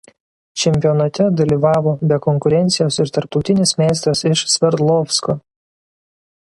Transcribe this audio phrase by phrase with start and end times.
[0.61, 5.39] Čempionate dalyvavo be konkurencijos ir tarptautinis meistras iš Sverdlovsko.